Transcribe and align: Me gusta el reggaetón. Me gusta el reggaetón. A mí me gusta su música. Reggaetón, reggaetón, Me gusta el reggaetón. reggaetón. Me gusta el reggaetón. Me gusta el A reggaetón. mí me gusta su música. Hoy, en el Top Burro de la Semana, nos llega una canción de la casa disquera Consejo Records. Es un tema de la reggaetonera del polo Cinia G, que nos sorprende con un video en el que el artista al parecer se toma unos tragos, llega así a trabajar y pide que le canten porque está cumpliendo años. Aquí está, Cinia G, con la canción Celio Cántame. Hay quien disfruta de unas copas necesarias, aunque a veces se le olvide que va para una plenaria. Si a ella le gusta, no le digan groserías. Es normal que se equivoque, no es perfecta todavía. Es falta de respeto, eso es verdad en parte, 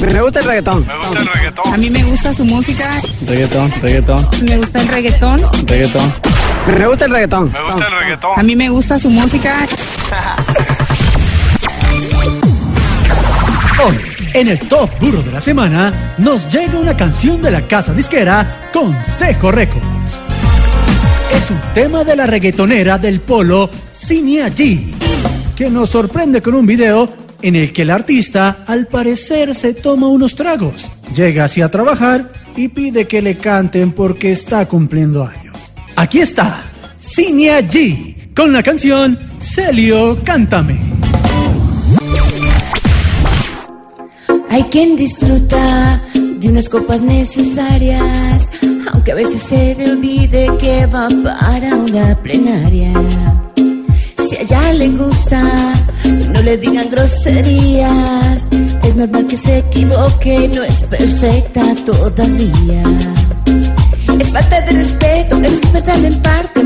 Me 0.00 0.20
gusta 0.22 0.40
el 0.40 0.44
reggaetón. 0.46 0.86
Me 0.86 0.96
gusta 0.98 1.20
el 1.20 1.26
reggaetón. 1.26 1.74
A 1.74 1.76
mí 1.76 1.90
me 1.90 2.02
gusta 2.04 2.34
su 2.34 2.44
música. 2.44 3.00
Reggaetón, 3.26 3.70
reggaetón, 3.82 4.28
Me 4.44 4.56
gusta 4.58 4.80
el 4.82 4.88
reggaetón. 4.88 5.38
reggaetón. 5.66 6.12
Me 6.78 6.86
gusta 6.86 7.04
el 7.06 7.10
reggaetón. 7.12 7.52
Me 7.52 7.62
gusta 7.62 7.86
el 7.86 7.94
A 7.94 7.98
reggaetón. 7.98 8.46
mí 8.46 8.56
me 8.56 8.68
gusta 8.68 8.98
su 8.98 9.10
música. 9.10 9.66
Hoy, 13.84 13.94
en 14.34 14.48
el 14.48 14.58
Top 14.60 14.90
Burro 15.00 15.22
de 15.22 15.32
la 15.32 15.40
Semana, 15.40 16.14
nos 16.18 16.50
llega 16.50 16.78
una 16.78 16.96
canción 16.96 17.40
de 17.42 17.50
la 17.50 17.66
casa 17.66 17.92
disquera 17.92 18.70
Consejo 18.72 19.52
Records. 19.52 19.84
Es 21.34 21.50
un 21.50 21.60
tema 21.74 22.04
de 22.04 22.16
la 22.16 22.26
reggaetonera 22.26 22.98
del 22.98 23.20
polo 23.20 23.68
Cinia 23.92 24.48
G, 24.48 24.92
que 25.56 25.68
nos 25.70 25.90
sorprende 25.90 26.40
con 26.40 26.54
un 26.54 26.66
video 26.66 27.08
en 27.46 27.54
el 27.54 27.72
que 27.72 27.82
el 27.82 27.90
artista 27.90 28.64
al 28.66 28.88
parecer 28.88 29.54
se 29.54 29.72
toma 29.72 30.08
unos 30.08 30.34
tragos, 30.34 30.88
llega 31.14 31.44
así 31.44 31.62
a 31.62 31.70
trabajar 31.70 32.32
y 32.56 32.66
pide 32.66 33.06
que 33.06 33.22
le 33.22 33.36
canten 33.36 33.92
porque 33.92 34.32
está 34.32 34.66
cumpliendo 34.66 35.22
años. 35.22 35.56
Aquí 35.94 36.18
está, 36.18 36.64
Cinia 36.98 37.60
G, 37.60 38.34
con 38.34 38.52
la 38.52 38.64
canción 38.64 39.16
Celio 39.38 40.18
Cántame. 40.24 40.80
Hay 44.50 44.64
quien 44.64 44.96
disfruta 44.96 46.02
de 46.14 46.48
unas 46.48 46.68
copas 46.68 47.00
necesarias, 47.00 48.50
aunque 48.92 49.12
a 49.12 49.14
veces 49.14 49.40
se 49.40 49.76
le 49.76 49.92
olvide 49.92 50.50
que 50.58 50.86
va 50.86 51.08
para 51.22 51.76
una 51.76 52.16
plenaria. 52.16 52.92
Si 54.28 54.34
a 54.34 54.40
ella 54.40 54.72
le 54.72 54.88
gusta, 54.88 55.40
no 56.32 56.42
le 56.42 56.56
digan 56.56 56.90
groserías. 56.90 58.48
Es 58.82 58.96
normal 58.96 59.28
que 59.28 59.36
se 59.36 59.58
equivoque, 59.58 60.48
no 60.52 60.64
es 60.64 60.84
perfecta 60.84 61.62
todavía. 61.84 62.82
Es 64.18 64.30
falta 64.32 64.60
de 64.62 64.72
respeto, 64.72 65.36
eso 65.42 65.60
es 65.62 65.72
verdad 65.72 66.04
en 66.04 66.22
parte, 66.22 66.64